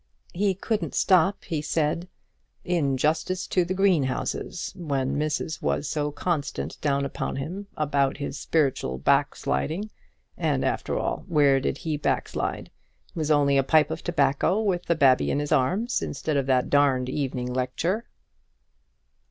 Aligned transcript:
"He 0.33 0.55
couldn't 0.55 0.95
stop," 0.95 1.43
he 1.45 1.61
said, 1.61 2.07
"in 2.65 2.97
justice 2.97 3.45
to 3.45 3.63
the 3.63 3.75
greenhouses, 3.75 4.73
when 4.75 5.15
missus 5.15 5.61
was 5.61 5.87
so 5.87 6.09
constant 6.11 6.81
down 6.81 7.05
upon 7.05 7.35
him 7.35 7.67
about 7.77 8.17
his 8.17 8.35
sprittual 8.35 8.97
backsliding. 8.97 9.91
And, 10.35 10.65
after 10.65 10.97
all, 10.97 11.23
where 11.27 11.59
did 11.59 11.77
he 11.77 11.97
backslide? 11.97 12.71
It 13.09 13.15
was 13.15 13.29
only 13.29 13.59
a 13.59 13.63
pipe 13.63 13.91
of 13.91 14.03
tobacco 14.03 14.59
with 14.59 14.87
the 14.87 14.95
babby 14.95 15.29
in 15.29 15.37
his 15.37 15.51
arms, 15.51 16.01
instead 16.01 16.35
of 16.35 16.47
that 16.47 16.71
darned 16.71 17.07
evening 17.07 17.53
lecture." 17.53 18.05